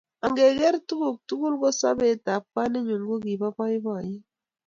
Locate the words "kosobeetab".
1.61-2.41